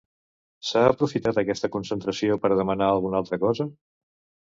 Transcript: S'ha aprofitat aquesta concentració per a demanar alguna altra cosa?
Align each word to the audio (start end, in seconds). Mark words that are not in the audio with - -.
S'ha 0.69 0.81
aprofitat 0.93 1.39
aquesta 1.41 1.69
concentració 1.75 2.37
per 2.47 2.51
a 2.55 2.57
demanar 2.61 2.87
alguna 2.95 3.21
altra 3.21 3.41
cosa? 3.45 3.69